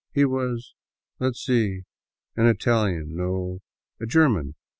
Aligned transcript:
He 0.15 0.25
was— 0.25 0.73
let 1.19 1.35
's 1.35 1.45
see— 1.45 1.83
an 2.35 2.47
Italian; 2.47 3.15
no, 3.15 3.61
a 3.99 4.07
German. 4.07 4.55